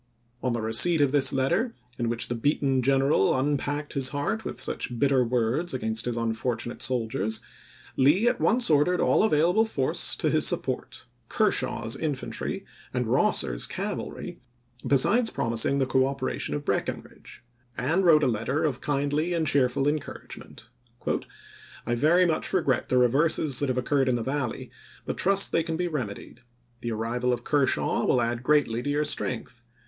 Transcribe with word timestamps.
On 0.41 0.53
the 0.53 0.63
receipt 0.63 0.99
of 0.99 1.11
this 1.11 1.31
letter, 1.31 1.75
in 1.99 2.09
which 2.09 2.27
the 2.27 2.33
beaten 2.33 2.81
general 2.81 3.37
unpacked 3.37 3.93
his 3.93 4.09
heart 4.09 4.43
with 4.43 4.59
such 4.59 4.97
bitter 4.97 5.23
words 5.23 5.75
against 5.75 6.05
his 6.05 6.17
unfortunate 6.17 6.81
soldiers, 6.81 7.39
Lee 7.95 8.27
at 8.27 8.41
once 8.41 8.71
ordered 8.71 8.99
all 8.99 9.21
available 9.21 9.63
force 9.63 10.15
to 10.15 10.31
his 10.31 10.47
support, 10.47 11.05
Ker 11.29 11.51
shaw's 11.51 11.95
infantry 11.95 12.65
and 12.91 13.05
Kosser's 13.05 13.67
cavalry, 13.67 14.39
besides 14.87 15.29
promising 15.29 15.77
the 15.77 15.85
cooperation 15.85 16.55
of 16.55 16.65
Breckinridge; 16.65 17.43
and 17.77 18.03
wrote 18.03 18.23
a 18.23 18.27
letter 18.27 18.63
of 18.63 18.81
kindly 18.81 19.35
and 19.35 19.45
cheerful 19.45 19.87
encourage 19.87 20.35
ment." 20.35 20.71
I 21.85 21.93
very 21.93 22.25
much 22.25 22.53
regret 22.53 22.89
the 22.89 22.97
reverses 22.97 23.59
that 23.59 23.69
have 23.69 23.77
occurred 23.77 24.09
in 24.09 24.15
the 24.15 24.23
Valley, 24.23 24.71
but 25.05 25.19
trust 25.19 25.51
they 25.51 25.61
can 25.61 25.77
be 25.77 25.87
rem 25.87 26.09
edied. 26.09 26.39
The 26.81 26.91
arrival 26.91 27.31
of 27.31 27.43
Kershaw 27.43 28.03
will 28.05 28.19
add 28.19 28.41
greatly 28.41 28.81
to 28.81 28.89
your 28.89 29.05
strength. 29.05 29.61